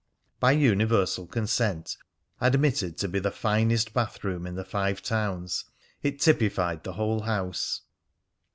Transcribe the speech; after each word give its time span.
By 0.39 0.53
universal 0.53 1.27
consent 1.27 1.95
admitted 2.39 2.97
to 2.97 3.07
be 3.07 3.19
the 3.19 3.29
finest 3.29 3.93
bathroom 3.93 4.47
in 4.47 4.55
the 4.55 4.65
Five 4.65 5.03
Towns, 5.03 5.65
it 6.01 6.19
typified 6.19 6.83
the 6.83 6.93
whole 6.93 7.19
house. 7.21 7.81